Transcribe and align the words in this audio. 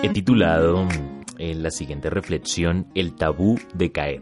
He 0.00 0.10
titulado 0.10 0.86
en 1.38 1.62
la 1.64 1.72
siguiente 1.72 2.08
reflexión 2.08 2.86
El 2.94 3.16
tabú 3.16 3.58
de 3.74 3.90
caer. 3.90 4.20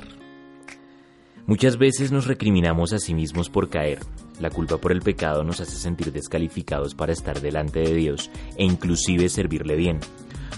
Muchas 1.46 1.76
veces 1.76 2.10
nos 2.10 2.26
recriminamos 2.26 2.94
a 2.94 2.98
sí 2.98 3.12
mismos 3.12 3.50
por 3.50 3.68
caer. 3.68 3.98
La 4.40 4.48
culpa 4.48 4.78
por 4.78 4.90
el 4.90 5.02
pecado 5.02 5.44
nos 5.44 5.60
hace 5.60 5.76
sentir 5.76 6.12
descalificados 6.12 6.94
para 6.94 7.12
estar 7.12 7.42
delante 7.42 7.80
de 7.80 7.94
Dios 7.94 8.30
e 8.56 8.64
inclusive 8.64 9.28
servirle 9.28 9.76
bien. 9.76 10.00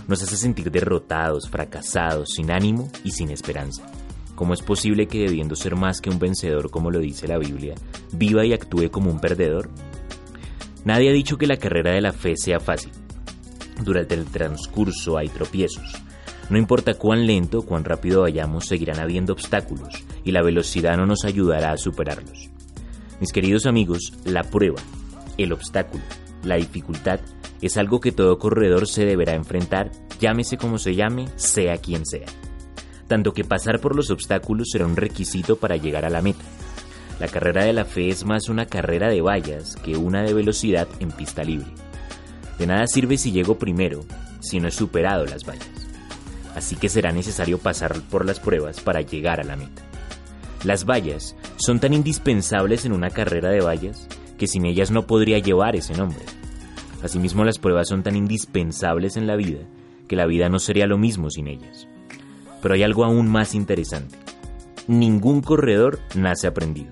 Nos 0.07 0.23
hace 0.23 0.37
sentir 0.37 0.71
derrotados, 0.71 1.51
fracasados, 1.51 2.29
sin 2.37 2.53
ánimo 2.53 2.89
y 3.03 3.11
sin 3.11 3.31
esperanza. 3.31 3.91
¿Cómo 4.37 4.55
es 4.55 4.63
posible 4.63 5.09
que 5.09 5.19
debiendo 5.19 5.57
ser 5.57 5.75
más 5.75 6.01
que 6.01 6.11
un 6.11 6.21
vencedor 6.21 6.71
como 6.71 6.93
lo 6.93 7.01
dice 7.01 7.27
la 7.27 7.39
Biblia, 7.39 7.75
viva 8.13 8.47
y 8.47 8.53
actúe 8.53 8.89
como 8.93 9.11
un 9.11 9.21
perdedor? 9.21 9.69
Nadie 10.85 11.11
ha 11.11 11.13
dicho 11.13 11.39
que 11.39 11.49
la 11.49 11.57
carrera 11.57 11.91
de 11.91 12.03
la 12.03 12.13
fe 12.13 12.37
sea 12.37 12.61
fácil. 12.61 12.93
Durante 13.83 14.15
el 14.15 14.27
transcurso 14.27 15.19
hay 15.19 15.29
tropiezos. 15.29 15.93
No 16.51 16.59
importa 16.59 16.95
cuán 16.95 17.27
lento 17.27 17.59
o 17.59 17.67
cuán 17.67 17.85
rápido 17.85 18.23
vayamos, 18.23 18.67
seguirán 18.67 19.01
habiendo 19.01 19.33
obstáculos 19.33 20.05
y 20.25 20.33
la 20.33 20.43
velocidad 20.43 20.97
no 20.97 21.07
nos 21.07 21.25
ayudará 21.25 21.73
a 21.73 21.77
superarlos. 21.77 22.51
Mis 23.21 23.33
queridos 23.33 23.67
amigos, 23.67 24.13
la 24.25 24.45
prueba, 24.45 24.81
el 25.37 25.53
obstáculo, 25.53 26.03
la 26.45 26.57
dificultad 26.57 27.21
es 27.61 27.77
algo 27.77 28.01
que 28.01 28.13
todo 28.13 28.39
corredor 28.39 28.87
se 28.87 29.05
deberá 29.05 29.35
enfrentar, 29.35 29.91
llámese 30.21 30.57
como 30.57 30.79
se 30.79 30.95
llame, 30.95 31.27
sea 31.37 31.77
quien 31.79 32.07
sea. 32.07 32.27
Tanto 33.09 33.33
que 33.33 33.45
pasar 33.45 33.81
por 33.81 33.97
los 33.97 34.11
obstáculos 34.11 34.69
será 34.71 34.87
un 34.87 34.97
requisito 34.97 35.57
para 35.57 35.77
llegar 35.77 36.05
a 36.05 36.11
la 36.11 36.23
meta. 36.23 36.45
La 37.19 37.27
carrera 37.27 37.65
de 37.65 37.73
la 37.73 37.85
fe 37.85 38.11
es 38.11 38.25
más 38.25 38.49
una 38.49 38.67
carrera 38.67 39.09
de 39.09 39.21
vallas 39.21 39.77
que 39.77 39.97
una 39.97 40.23
de 40.23 40.35
velocidad 40.35 40.87
en 41.01 41.11
pista 41.11 41.43
libre. 41.43 41.67
De 42.59 42.67
nada 42.67 42.87
sirve 42.87 43.17
si 43.17 43.33
llego 43.33 43.59
primero 43.59 44.05
si 44.41 44.61
no 44.61 44.69
he 44.69 44.73
superado 44.73 45.25
las 45.27 45.45
vallas. 45.45 45.69
Así 46.55 46.77
que 46.77 46.89
será 46.89 47.13
necesario 47.13 47.59
pasar 47.59 48.01
por 48.11 48.25
las 48.25 48.41
pruebas 48.41 48.81
para 48.81 49.01
llegar 49.01 49.41
a 49.41 49.45
la 49.45 49.57
meta. 49.57 49.83
Las 50.65 50.85
vallas 50.85 51.37
son 51.57 51.79
tan 51.79 51.95
indispensables 51.95 52.85
en 52.85 52.93
una 52.93 53.11
carrera 53.11 53.51
de 53.51 53.61
vallas 53.61 54.09
que 54.39 54.47
sin 54.47 54.67
ellas 54.67 54.91
no 54.91 55.07
podría 55.07 55.39
llevar 55.39 55.77
ese 55.77 55.95
nombre. 55.95 56.21
Asimismo, 57.03 57.45
las 57.45 57.59
pruebas 57.59 57.89
son 57.89 58.03
tan 58.03 58.17
indispensables 58.17 59.17
en 59.17 59.27
la 59.27 59.37
vida 59.37 59.61
que 60.09 60.17
la 60.17 60.27
vida 60.27 60.49
no 60.49 60.59
sería 60.59 60.87
lo 60.87 60.99
mismo 60.99 61.31
sin 61.31 61.47
ellas. 61.47 61.87
Pero 62.61 62.75
hay 62.75 62.83
algo 62.83 63.05
aún 63.05 63.29
más 63.29 63.55
interesante. 63.55 64.17
Ningún 64.89 65.43
corredor 65.43 66.01
nace 66.15 66.47
aprendido. 66.47 66.91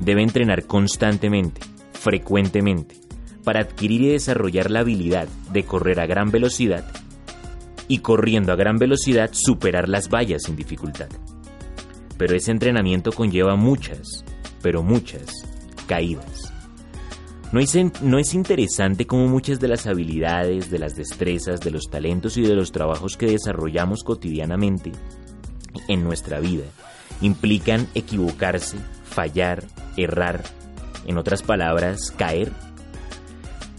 Debe 0.00 0.22
entrenar 0.22 0.66
constantemente, 0.66 1.60
frecuentemente, 1.92 2.96
para 3.44 3.60
adquirir 3.60 4.02
y 4.02 4.08
desarrollar 4.08 4.70
la 4.70 4.80
habilidad 4.80 5.28
de 5.52 5.64
correr 5.64 6.00
a 6.00 6.06
gran 6.06 6.30
velocidad 6.30 6.84
y 7.88 7.98
corriendo 7.98 8.52
a 8.52 8.56
gran 8.56 8.78
velocidad 8.78 9.30
superar 9.32 9.88
las 9.88 10.08
vallas 10.08 10.42
sin 10.44 10.56
dificultad. 10.56 11.08
Pero 12.16 12.36
ese 12.36 12.50
entrenamiento 12.50 13.12
conlleva 13.12 13.56
muchas, 13.56 14.24
pero 14.62 14.82
muchas, 14.82 15.30
caídas. 15.86 16.52
¿No 17.52 17.60
es, 17.60 17.76
¿No 18.00 18.18
es 18.18 18.32
interesante 18.32 19.06
cómo 19.06 19.28
muchas 19.28 19.60
de 19.60 19.68
las 19.68 19.86
habilidades, 19.86 20.70
de 20.70 20.78
las 20.78 20.94
destrezas, 20.94 21.60
de 21.60 21.70
los 21.70 21.90
talentos 21.90 22.38
y 22.38 22.42
de 22.42 22.54
los 22.54 22.72
trabajos 22.72 23.18
que 23.18 23.26
desarrollamos 23.26 24.04
cotidianamente 24.04 24.92
en 25.88 26.02
nuestra 26.02 26.40
vida 26.40 26.64
implican 27.20 27.88
equivocarse, 27.94 28.78
fallar, 29.04 29.64
errar, 29.96 30.42
en 31.06 31.18
otras 31.18 31.42
palabras, 31.42 32.12
caer? 32.16 32.52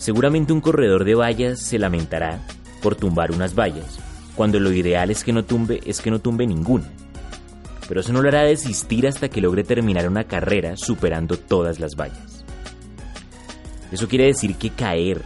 Seguramente 0.04 0.52
un 0.52 0.60
corredor 0.60 1.06
de 1.06 1.16
vallas 1.16 1.62
se 1.62 1.80
lamentará 1.80 2.46
por 2.82 2.94
tumbar 2.94 3.32
unas 3.32 3.56
vallas, 3.56 4.00
cuando 4.36 4.60
lo 4.60 4.74
ideal 4.74 5.10
es 5.12 5.24
que 5.24 5.32
no 5.32 5.46
tumbe, 5.46 5.80
es 5.86 6.02
que 6.02 6.12
no 6.12 6.20
tumbe 6.20 6.46
ninguna. 6.46 6.92
Pero 7.88 8.02
eso 8.02 8.12
no 8.12 8.22
lo 8.22 8.28
hará 8.28 8.42
desistir 8.42 9.08
hasta 9.08 9.30
que 9.30 9.40
logre 9.40 9.64
terminar 9.64 10.10
una 10.10 10.26
carrera 10.26 10.76
superando 10.76 11.38
todas 11.38 11.80
las 11.80 11.96
vallas. 11.96 12.44
Eso 13.94 14.10
quiere 14.10 14.26
decir 14.26 14.58
que 14.58 14.72
caer, 14.72 15.22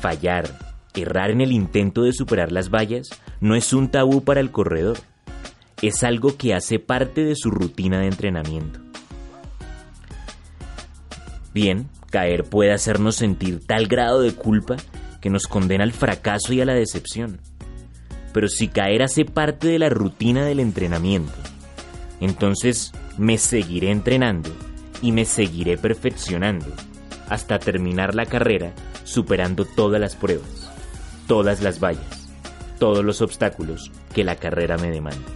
fallar, 0.00 0.48
errar 0.94 1.30
en 1.30 1.42
el 1.42 1.52
intento 1.52 2.02
de 2.02 2.14
superar 2.14 2.52
las 2.52 2.70
vallas 2.70 3.10
no 3.42 3.54
es 3.54 3.74
un 3.74 3.90
tabú 3.90 4.24
para 4.24 4.40
el 4.40 4.50
corredor. 4.50 4.96
Es 5.82 6.04
algo 6.04 6.38
que 6.38 6.54
hace 6.54 6.78
parte 6.78 7.22
de 7.22 7.36
su 7.36 7.50
rutina 7.50 8.00
de 8.00 8.06
entrenamiento. 8.06 8.80
Bien, 11.52 11.90
Caer 12.12 12.44
puede 12.44 12.72
hacernos 12.72 13.16
sentir 13.16 13.66
tal 13.66 13.86
grado 13.86 14.20
de 14.20 14.34
culpa 14.34 14.76
que 15.22 15.30
nos 15.30 15.46
condena 15.46 15.82
al 15.82 15.92
fracaso 15.92 16.52
y 16.52 16.60
a 16.60 16.66
la 16.66 16.74
decepción. 16.74 17.40
Pero 18.34 18.48
si 18.48 18.68
caer 18.68 19.02
hace 19.02 19.24
parte 19.24 19.68
de 19.68 19.78
la 19.78 19.88
rutina 19.88 20.44
del 20.44 20.60
entrenamiento, 20.60 21.32
entonces 22.20 22.92
me 23.16 23.38
seguiré 23.38 23.90
entrenando 23.90 24.50
y 25.00 25.10
me 25.10 25.24
seguiré 25.24 25.78
perfeccionando 25.78 26.66
hasta 27.30 27.58
terminar 27.58 28.14
la 28.14 28.26
carrera 28.26 28.74
superando 29.04 29.64
todas 29.64 29.98
las 29.98 30.14
pruebas, 30.14 30.70
todas 31.26 31.62
las 31.62 31.80
vallas, 31.80 32.28
todos 32.78 33.02
los 33.02 33.22
obstáculos 33.22 33.90
que 34.14 34.22
la 34.22 34.36
carrera 34.36 34.76
me 34.76 34.90
demanda. 34.90 35.28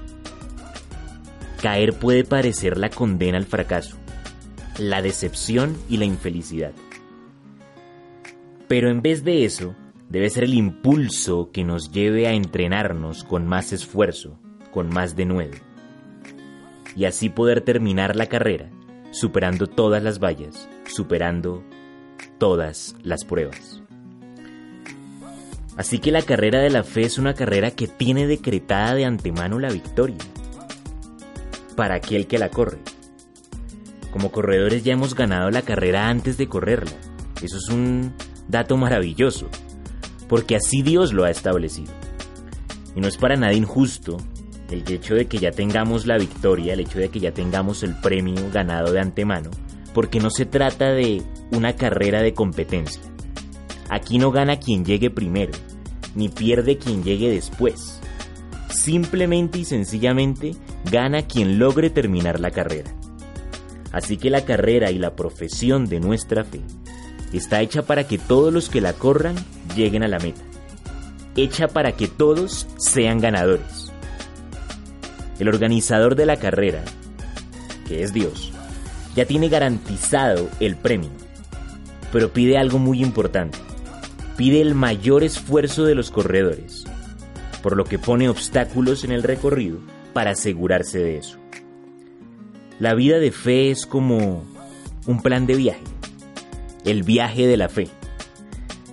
Caer 1.62 1.94
puede 1.94 2.25
parecer 2.25 2.76
la 2.76 2.91
condena 2.91 3.38
al 3.38 3.47
fracaso, 3.47 3.97
la 4.78 5.03
decepción 5.03 5.76
y 5.88 5.97
la 5.97 6.04
infelicidad. 6.04 6.72
Pero 8.69 8.91
en 8.91 9.03
vez 9.03 9.25
de 9.25 9.44
eso, 9.44 9.75
debe 10.09 10.31
ser 10.31 10.44
el 10.44 10.54
impulso 10.54 11.50
que 11.53 11.64
nos 11.64 11.92
lleve 11.92 12.26
a 12.26 12.32
entrenarnos 12.32 13.25
con 13.25 13.47
más 13.47 13.72
esfuerzo, 13.72 14.38
con 14.72 14.88
más 14.88 15.16
denuedo. 15.16 15.56
Y 16.97 17.04
así 17.04 17.28
poder 17.28 17.60
terminar 17.60 18.16
la 18.16 18.26
carrera, 18.26 18.70
superando 19.10 19.66
todas 19.66 20.03
las 20.03 20.19
vallas, 20.19 20.69
superando 20.87 21.62
todas 22.38 22.97
las 23.03 23.25
pruebas. 23.25 23.82
Así 25.76 25.98
que 25.98 26.10
la 26.10 26.22
carrera 26.22 26.60
de 26.60 26.70
la 26.70 26.82
fe 26.82 27.03
es 27.03 27.19
una 27.19 27.34
carrera 27.34 27.70
que 27.70 27.87
tiene 27.87 28.26
decretada 28.26 28.94
de 28.94 29.04
antemano 29.04 29.58
la 29.58 29.70
victoria 29.70 30.16
para 31.76 31.97
aquel 31.97 32.26
que 32.26 32.38
la 32.38 32.48
corre. 32.48 32.78
Como 34.16 34.32
corredores 34.32 34.82
ya 34.82 34.94
hemos 34.94 35.15
ganado 35.15 35.50
la 35.50 35.60
carrera 35.60 36.09
antes 36.09 36.38
de 36.38 36.49
correrla. 36.49 36.97
Eso 37.43 37.59
es 37.59 37.69
un 37.69 38.15
dato 38.49 38.78
maravilloso, 38.78 39.47
porque 40.27 40.56
así 40.56 40.81
Dios 40.81 41.12
lo 41.12 41.25
ha 41.25 41.31
establecido. 41.31 41.93
Y 42.94 43.00
no 43.03 43.09
es 43.09 43.19
para 43.19 43.37
nada 43.37 43.53
injusto 43.53 44.16
el 44.71 44.91
hecho 44.91 45.16
de 45.16 45.26
que 45.26 45.37
ya 45.37 45.50
tengamos 45.50 46.06
la 46.06 46.16
victoria, 46.16 46.72
el 46.72 46.81
hecho 46.81 46.99
de 46.99 47.10
que 47.10 47.21
ya 47.21 47.32
tengamos 47.32 47.82
el 47.82 47.94
premio 48.00 48.43
ganado 48.50 48.91
de 48.91 49.00
antemano, 49.00 49.50
porque 49.93 50.19
no 50.19 50.31
se 50.31 50.47
trata 50.47 50.93
de 50.93 51.22
una 51.53 51.76
carrera 51.76 52.22
de 52.22 52.32
competencia. 52.32 53.03
Aquí 53.91 54.16
no 54.19 54.31
gana 54.31 54.59
quien 54.59 54.87
llegue 54.87 55.10
primero, 55.10 55.53
ni 56.14 56.31
pierde 56.31 56.79
quien 56.79 57.05
llegue 57.05 57.29
después. 57.29 58.00
Simplemente 58.70 59.58
y 59.58 59.67
sencillamente 59.67 60.52
gana 60.91 61.20
quien 61.26 61.58
logre 61.58 61.91
terminar 61.91 62.41
la 62.41 62.50
carrera. 62.50 62.95
Así 63.93 64.17
que 64.17 64.31
la 64.31 64.44
carrera 64.44 64.91
y 64.91 64.99
la 64.99 65.17
profesión 65.17 65.87
de 65.87 66.00
nuestra 66.00 66.44
fe 66.44 66.61
está 67.33 67.61
hecha 67.61 67.83
para 67.83 68.05
que 68.05 68.19
todos 68.19 68.53
los 68.53 68.69
que 68.69 68.81
la 68.81 68.93
corran 68.93 69.35
lleguen 69.75 70.03
a 70.03 70.09
la 70.09 70.19
meta. 70.19 70.43
Hecha 71.37 71.69
para 71.69 71.93
que 71.93 72.09
todos 72.09 72.67
sean 72.77 73.21
ganadores. 73.21 73.93
El 75.38 75.49
organizador 75.49 76.17
de 76.17 76.27
la 76.27 76.37
carrera, 76.37 76.83
que 77.87 78.03
es 78.03 78.12
Dios, 78.12 78.53
ya 79.15 79.27
tiene 79.27 79.49
garantizado 79.49 80.49
el 80.61 80.77
premio, 80.77 81.11
pero 82.12 82.32
pide 82.32 82.59
algo 82.59 82.79
muy 82.79 83.03
importante. 83.03 83.59
Pide 84.37 84.61
el 84.61 84.75
mayor 84.75 85.25
esfuerzo 85.25 85.85
de 85.85 85.94
los 85.94 86.11
corredores, 86.11 86.85
por 87.62 87.77
lo 87.77 87.85
que 87.85 87.99
pone 87.99 88.29
obstáculos 88.29 89.05
en 89.05 89.12
el 89.12 89.23
recorrido 89.23 89.79
para 90.12 90.32
asegurarse 90.32 90.99
de 90.99 91.19
eso. 91.19 91.39
La 92.78 92.93
vida 92.93 93.19
de 93.19 93.32
fe 93.32 93.70
es 93.70 93.87
como 93.87 94.44
un 95.06 95.23
plan 95.23 95.46
de 95.46 95.55
viaje, 95.55 95.82
el 96.84 97.05
viaje 97.05 97.46
de 97.46 97.56
la 97.56 97.70
fe. 97.70 97.88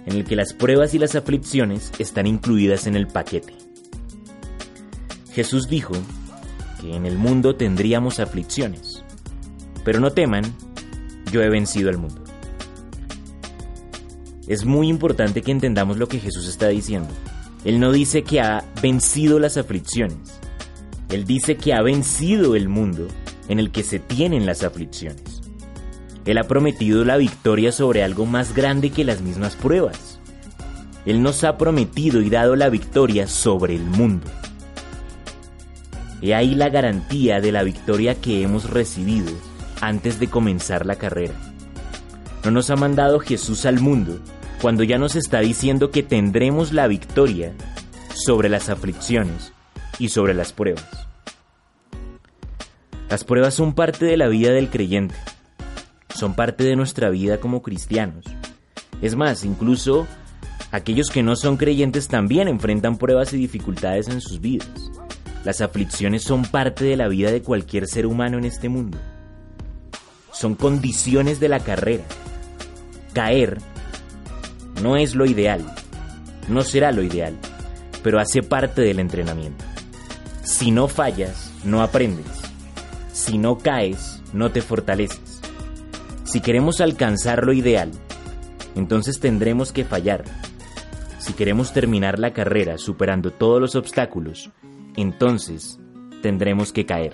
en 0.05 0.17
el 0.17 0.25
que 0.25 0.35
las 0.35 0.51
pruebas 0.53 0.93
y 0.93 0.99
las 0.99 1.15
aflicciones 1.15 1.91
están 1.97 2.27
incluidas 2.27 2.87
en 2.87 2.97
el 2.97 3.07
paquete. 3.07 3.53
Jesús 5.31 5.69
dijo 5.69 5.93
que 6.81 6.93
en 6.93 7.05
el 7.05 7.17
mundo 7.17 7.55
tendríamos 7.55 8.19
aflicciones, 8.19 9.01
pero 9.85 10.01
no 10.01 10.11
teman, 10.11 10.43
yo 11.31 11.41
he 11.41 11.49
vencido 11.49 11.89
al 11.89 11.99
mundo. 11.99 12.21
Es 14.45 14.65
muy 14.65 14.89
importante 14.89 15.41
que 15.41 15.51
entendamos 15.51 15.97
lo 15.97 16.09
que 16.09 16.19
Jesús 16.19 16.49
está 16.49 16.67
diciendo. 16.67 17.09
Él 17.63 17.79
no 17.79 17.93
dice 17.93 18.23
que 18.23 18.41
ha 18.41 18.65
vencido 18.81 19.39
las 19.39 19.55
aflicciones. 19.55 20.17
Él 21.07 21.23
dice 21.23 21.55
que 21.55 21.73
ha 21.73 21.81
vencido 21.81 22.57
el 22.57 22.67
mundo 22.67 23.07
en 23.47 23.59
el 23.59 23.71
que 23.71 23.83
se 23.83 23.99
tienen 23.99 24.45
las 24.45 24.63
aflicciones. 24.63 25.41
Él 26.25 26.37
ha 26.37 26.47
prometido 26.47 27.03
la 27.03 27.17
victoria 27.17 27.71
sobre 27.71 28.03
algo 28.03 28.25
más 28.25 28.55
grande 28.55 28.91
que 28.91 29.03
las 29.03 29.21
mismas 29.21 29.55
pruebas. 29.55 30.19
Él 31.05 31.21
nos 31.21 31.43
ha 31.43 31.57
prometido 31.57 32.21
y 32.21 32.29
dado 32.29 32.55
la 32.55 32.69
victoria 32.69 33.27
sobre 33.27 33.75
el 33.75 33.83
mundo. 33.83 34.27
He 36.21 36.33
ahí 36.33 36.55
la 36.55 36.69
garantía 36.69 37.41
de 37.41 37.51
la 37.51 37.63
victoria 37.63 38.15
que 38.15 38.41
hemos 38.41 38.69
recibido 38.69 39.33
antes 39.81 40.19
de 40.19 40.29
comenzar 40.29 40.85
la 40.85 40.95
carrera. 40.95 41.33
No 42.45 42.51
nos 42.51 42.69
ha 42.69 42.77
mandado 42.77 43.19
Jesús 43.19 43.65
al 43.65 43.81
mundo 43.81 44.19
cuando 44.61 44.83
ya 44.83 44.97
nos 44.97 45.17
está 45.17 45.41
diciendo 45.41 45.91
que 45.91 46.03
tendremos 46.03 46.71
la 46.71 46.87
victoria 46.87 47.53
sobre 48.13 48.47
las 48.47 48.69
aflicciones 48.69 49.51
y 49.99 50.07
sobre 50.07 50.33
las 50.33 50.53
pruebas. 50.53 51.02
Las 53.13 53.23
pruebas 53.23 53.53
son 53.53 53.75
parte 53.75 54.07
de 54.07 54.17
la 54.17 54.27
vida 54.27 54.51
del 54.53 54.71
creyente, 54.71 55.13
son 56.15 56.33
parte 56.33 56.63
de 56.63 56.75
nuestra 56.75 57.11
vida 57.11 57.39
como 57.39 57.61
cristianos. 57.61 58.25
Es 59.03 59.15
más, 59.15 59.43
incluso 59.43 60.07
aquellos 60.71 61.11
que 61.11 61.21
no 61.21 61.35
son 61.35 61.57
creyentes 61.57 62.07
también 62.07 62.47
enfrentan 62.47 62.97
pruebas 62.97 63.31
y 63.33 63.37
dificultades 63.37 64.07
en 64.07 64.19
sus 64.19 64.41
vidas. 64.41 64.67
Las 65.45 65.61
aflicciones 65.61 66.23
son 66.23 66.41
parte 66.41 66.85
de 66.85 66.97
la 66.97 67.07
vida 67.07 67.31
de 67.31 67.43
cualquier 67.43 67.85
ser 67.85 68.07
humano 68.07 68.39
en 68.39 68.45
este 68.45 68.67
mundo. 68.67 68.97
Son 70.31 70.55
condiciones 70.55 71.39
de 71.39 71.49
la 71.49 71.59
carrera. 71.59 72.05
Caer 73.13 73.59
no 74.81 74.97
es 74.97 75.13
lo 75.13 75.27
ideal, 75.27 75.63
no 76.47 76.63
será 76.63 76.91
lo 76.91 77.03
ideal, 77.03 77.37
pero 78.01 78.19
hace 78.19 78.41
parte 78.41 78.81
del 78.81 78.99
entrenamiento. 78.99 79.63
Si 80.41 80.71
no 80.71 80.87
fallas, 80.87 81.51
no 81.63 81.83
aprendes. 81.83 82.42
Si 83.13 83.37
no 83.37 83.59
caes, 83.59 84.23
no 84.33 84.49
te 84.51 84.63
fortaleces. 84.63 85.39
Si 86.23 86.41
queremos 86.41 86.81
alcanzar 86.81 87.45
lo 87.45 87.53
ideal, 87.53 87.91
entonces 88.75 89.19
tendremos 89.19 89.71
que 89.71 89.85
fallar. 89.85 90.23
Si 91.19 91.33
queremos 91.33 91.73
terminar 91.73 92.17
la 92.17 92.33
carrera 92.33 92.79
superando 92.79 93.31
todos 93.31 93.61
los 93.61 93.75
obstáculos, 93.75 94.49
entonces 94.95 95.79
tendremos 96.23 96.73
que 96.73 96.87
caer. 96.87 97.13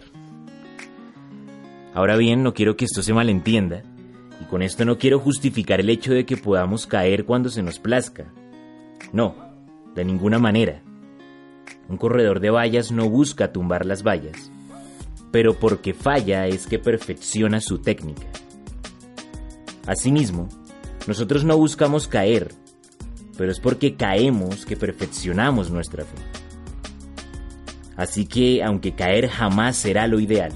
Ahora 1.94 2.16
bien, 2.16 2.44
no 2.44 2.54
quiero 2.54 2.78
que 2.78 2.86
esto 2.86 3.04
se 3.04 3.14
malentienda. 3.14 3.84
Y 4.40 4.46
con 4.46 4.62
esto 4.62 4.86
no 4.86 4.98
quiero 4.98 5.20
justificar 5.20 5.82
el 5.82 5.90
hecho 5.90 6.14
de 6.14 6.26
que 6.26 6.38
podamos 6.38 6.88
caer 6.88 7.26
cuando 7.26 7.50
se 7.50 7.62
nos 7.62 7.78
plazca. 7.78 8.32
No, 9.12 9.36
de 9.96 10.06
ninguna 10.06 10.40
manera. 10.40 10.82
Un 11.90 11.98
corredor 11.98 12.40
de 12.40 12.52
vallas 12.52 12.90
no 12.90 13.10
busca 13.10 13.52
tumbar 13.52 13.86
las 13.86 14.02
vallas, 14.02 14.50
pero 15.32 15.58
porque 15.60 15.94
falla 15.94 16.48
es 16.48 16.68
que 16.68 16.80
perfecciona 16.80 17.62
su 17.62 17.80
técnica. 17.80 18.28
Asimismo, 19.86 20.50
nosotros 21.08 21.44
no 21.44 21.58
buscamos 21.58 22.08
caer, 22.08 22.52
pero 23.38 23.52
es 23.52 23.60
porque 23.60 23.96
caemos 23.96 24.66
que 24.66 24.76
perfeccionamos 24.76 25.72
nuestra 25.72 26.04
fe. 26.04 26.18
Así 27.96 28.26
que, 28.26 28.64
aunque 28.64 28.94
caer 28.94 29.28
jamás 29.28 29.76
será 29.76 30.08
lo 30.08 30.20
ideal, 30.20 30.52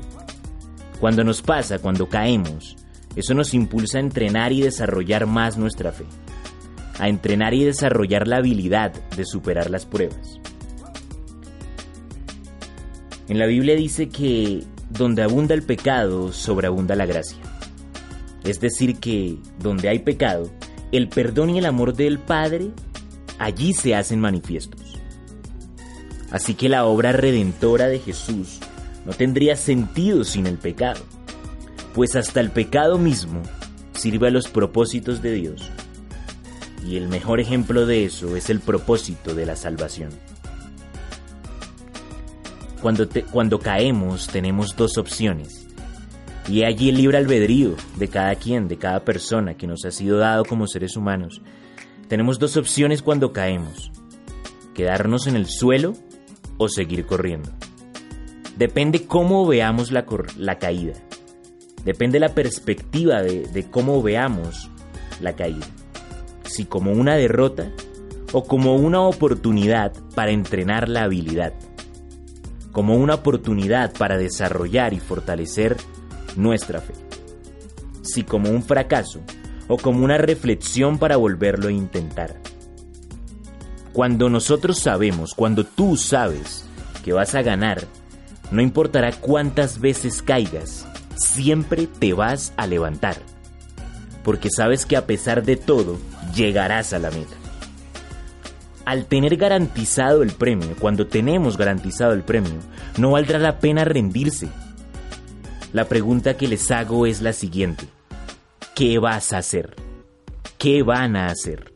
cuando 0.99 1.23
nos 1.23 1.41
pasa, 1.41 1.79
cuando 1.79 2.07
caemos, 2.07 2.77
eso 3.15 3.33
nos 3.33 3.53
impulsa 3.53 3.97
a 3.97 4.01
entrenar 4.01 4.53
y 4.53 4.61
desarrollar 4.61 5.25
más 5.25 5.57
nuestra 5.57 5.91
fe, 5.91 6.05
a 6.99 7.09
entrenar 7.09 7.53
y 7.53 7.63
desarrollar 7.63 8.27
la 8.27 8.37
habilidad 8.37 8.93
de 9.15 9.25
superar 9.25 9.69
las 9.69 9.85
pruebas. 9.85 10.39
En 13.27 13.39
la 13.39 13.45
Biblia 13.45 13.75
dice 13.75 14.09
que 14.09 14.63
donde 14.89 15.23
abunda 15.23 15.55
el 15.55 15.63
pecado, 15.63 16.31
sobreabunda 16.31 16.95
la 16.95 17.05
gracia. 17.05 17.37
Es 18.43 18.59
decir, 18.59 18.97
que 18.99 19.37
donde 19.59 19.89
hay 19.89 19.99
pecado, 19.99 20.51
el 20.91 21.07
perdón 21.07 21.51
y 21.51 21.59
el 21.59 21.65
amor 21.65 21.95
del 21.95 22.19
Padre 22.19 22.71
allí 23.39 23.73
se 23.73 23.95
hacen 23.95 24.19
manifiestos. 24.19 24.99
Así 26.31 26.55
que 26.55 26.69
la 26.69 26.85
obra 26.85 27.11
redentora 27.11 27.87
de 27.87 27.99
Jesús 27.99 28.59
no 29.05 29.13
tendría 29.13 29.55
sentido 29.55 30.23
sin 30.23 30.47
el 30.47 30.57
pecado 30.57 31.01
pues 31.93 32.15
hasta 32.15 32.39
el 32.39 32.49
pecado 32.49 32.97
mismo 32.97 33.41
sirve 33.93 34.27
a 34.27 34.31
los 34.31 34.47
propósitos 34.47 35.21
de 35.21 35.33
Dios. 35.33 35.69
Y 36.85 36.97
el 36.97 37.07
mejor 37.07 37.39
ejemplo 37.39 37.85
de 37.85 38.03
eso 38.05 38.35
es 38.35 38.49
el 38.49 38.59
propósito 38.59 39.33
de 39.35 39.45
la 39.45 39.55
salvación. 39.55 40.09
Cuando, 42.83 43.59
caemos 43.59 44.27
tenemos 44.27 44.75
dos 44.75 44.97
opciones. 44.97 45.65
Y 46.49 46.65
allí 46.65 46.89
el 46.89 46.97
libre 46.97 47.17
albedrío 47.17 47.77
de 47.95 48.09
cada 48.09 48.35
quien, 48.35 48.67
de 48.67 48.77
cada 48.77 49.05
persona 49.05 49.55
que 49.55 49.67
nos 49.67 49.85
ha 49.85 49.91
sido 49.91 50.17
dado 50.17 50.43
como 50.43 50.67
seres 50.67 50.97
humanos. 50.97 51.41
Tenemos 52.09 52.39
dos 52.39 52.57
opciones 52.57 53.01
cuando 53.01 53.31
caemos. 53.31 53.89
Quedarnos 54.73 55.27
en 55.27 55.37
el 55.37 55.47
suelo 55.47 55.93
o 56.57 56.67
seguir 56.67 57.05
corriendo. 57.05 57.49
Depende 58.57 59.07
cómo 59.07 59.47
veamos 59.47 59.91
la 59.91 60.59
caída. 60.59 60.93
Depende 61.85 62.19
la 62.19 62.35
perspectiva 62.35 63.21
de, 63.21 63.65
cómo 63.71 64.03
veamos 64.03 64.69
la 65.21 65.37
caída. 65.37 65.67
Si 66.43 66.65
como 66.65 66.91
una 66.91 67.15
derrota 67.15 67.71
o 68.33 68.43
como 68.43 68.75
una 68.75 69.01
oportunidad 69.03 69.93
para 70.15 70.31
entrenar 70.31 70.89
la 70.89 71.03
habilidad. 71.03 71.53
Como 72.73 72.97
una 72.97 73.13
oportunidad 73.15 73.93
para 73.93 74.17
desarrollar 74.17 74.93
y 74.93 74.99
fortalecer 74.99 75.77
nuestra 76.35 76.81
fe. 76.81 76.93
Si 78.01 78.23
como 78.23 78.49
un 78.49 78.63
fracaso 78.63 79.21
o 79.69 79.77
como 79.77 80.03
una 80.03 80.17
reflexión 80.17 80.97
para 80.97 81.15
volverlo 81.15 81.69
a 81.69 81.71
intentar. 81.71 82.41
Cuando 83.93 84.29
nosotros 84.29 84.79
sabemos, 84.79 85.33
cuando 85.33 85.63
tú 85.63 85.95
sabes 85.95 86.65
que 87.05 87.13
vas 87.13 87.35
a 87.35 87.43
ganar, 87.43 87.85
no 88.51 88.61
importará 88.61 89.11
cuántas 89.11 89.79
veces 89.79 90.21
caigas, 90.21 90.87
siempre 91.15 91.87
te 91.87 92.13
vas 92.13 92.53
a 92.57 92.67
levantar, 92.67 93.17
porque 94.23 94.49
sabes 94.49 94.85
que 94.85 94.97
a 94.97 95.05
pesar 95.05 95.43
de 95.43 95.57
todo, 95.57 95.97
llegarás 96.35 96.93
a 96.93 96.99
la 96.99 97.11
meta. 97.11 97.42
Al 98.85 99.05
tener 99.05 99.37
garantizado 99.37 100.23
el 100.23 100.31
premio, 100.31 100.75
cuando 100.77 101.07
tenemos 101.07 101.57
garantizado 101.57 102.13
el 102.13 102.23
premio, 102.23 102.59
no 102.97 103.11
valdrá 103.11 103.39
la 103.39 103.59
pena 103.59 103.85
rendirse. 103.85 104.49
La 105.71 105.85
pregunta 105.85 106.35
que 106.35 106.47
les 106.47 106.69
hago 106.69 107.05
es 107.05 107.21
la 107.21 107.31
siguiente. 107.31 107.85
¿Qué 108.75 108.99
vas 108.99 109.31
a 109.31 109.37
hacer? 109.37 109.75
¿Qué 110.57 110.83
van 110.83 111.15
a 111.15 111.27
hacer? 111.27 111.73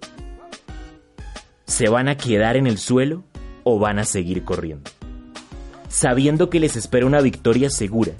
¿Se 1.65 1.87
van 1.87 2.09
a 2.09 2.17
quedar 2.17 2.57
en 2.57 2.67
el 2.67 2.77
suelo 2.77 3.23
o 3.63 3.79
van 3.79 3.99
a 3.99 4.03
seguir 4.03 4.43
corriendo? 4.43 4.91
Sabiendo 5.87 6.49
que 6.49 6.59
les 6.59 6.75
espera 6.75 7.05
una 7.05 7.21
victoria 7.21 7.69
segura, 7.69 8.13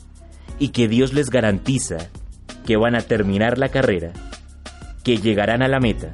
y 0.60 0.70
que 0.70 0.88
Dios 0.88 1.14
les 1.14 1.30
garantiza 1.30 2.10
que 2.66 2.78
van 2.78 2.96
a 2.96 3.02
terminar 3.02 3.58
la 3.58 3.70
carrera, 3.70 4.14
que 5.04 5.18
llegarán 5.18 5.62
a 5.62 5.68
la 5.68 5.80
meta 5.80 6.14